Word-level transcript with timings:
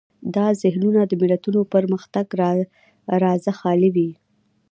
دا 0.35 0.47
ذهنونه 0.61 1.01
د 1.05 1.13
ملتونو 1.21 1.59
پرمختګ 1.73 2.25
رازه 3.23 3.51
خالي 3.59 3.89
وي. 3.95 4.11